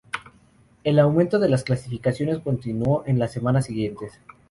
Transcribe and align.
El 0.83 0.97
aumento 0.97 1.37
de 1.37 1.47
las 1.47 1.63
calificaciones 1.63 2.39
continuó 2.39 3.03
en 3.05 3.19
las 3.19 3.31
semanas 3.31 3.65
siguientes. 3.67 4.19